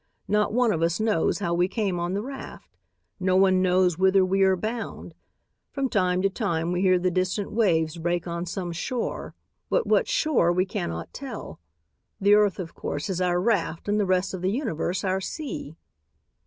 [0.27, 2.75] Not one of us knows how we came on the raft.
[3.19, 5.13] No one knows whither we are bound.
[5.69, 9.35] From time to time we hear the distant waves break on some shore,
[9.69, 11.59] but what shore we cannot tell.
[12.19, 15.77] The earth, of course, is our raft and the rest of the universe our sea.